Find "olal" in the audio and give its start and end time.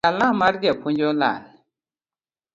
1.11-1.41